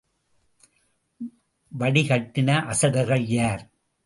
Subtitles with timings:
[1.71, 3.63] வடிகட்டின அசடர்கள் யார்?